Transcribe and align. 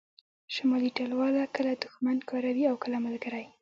شمالي 0.53 0.89
ټلواله 0.97 1.43
کله 1.55 1.71
دوښمن 1.81 2.17
کاروي 2.29 2.63
او 2.69 2.75
کله 2.83 2.97
ملګری 3.07 3.45